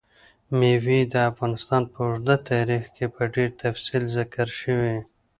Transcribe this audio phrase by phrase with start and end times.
[0.57, 4.97] مېوې د افغانستان په اوږده تاریخ کې په ډېر تفصیل ذکر شوي.